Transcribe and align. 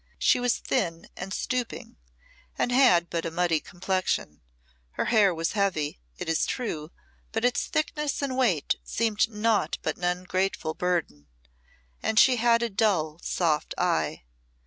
She 0.17 0.39
was 0.39 0.57
thin 0.57 1.07
and 1.15 1.31
stooping, 1.31 1.95
and 2.57 2.71
had 2.71 3.07
but 3.11 3.23
a 3.23 3.29
muddy 3.29 3.59
complexion; 3.59 4.41
her 4.93 5.05
hair 5.05 5.31
was 5.31 5.51
heavy, 5.51 6.01
it 6.17 6.27
is 6.27 6.47
true, 6.47 6.89
but 7.31 7.45
its 7.45 7.67
thickness 7.67 8.19
and 8.23 8.35
weight 8.35 8.77
seemed 8.83 9.29
naught 9.29 9.77
but 9.83 9.97
an 9.97 10.03
ungrateful 10.03 10.73
burden; 10.73 11.27
and 12.01 12.17
she 12.17 12.37
had 12.37 12.63
a 12.63 12.69
dull, 12.71 13.19
soft 13.21 13.75
eye. 13.77 14.23